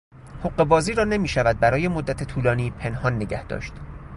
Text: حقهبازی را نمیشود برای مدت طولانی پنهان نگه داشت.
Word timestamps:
حقهبازی 0.43 0.93
را 0.93 1.03
نمیشود 1.03 1.59
برای 1.59 1.87
مدت 1.87 2.23
طولانی 2.23 2.69
پنهان 2.69 3.15
نگه 3.15 3.43
داشت. 3.43 3.73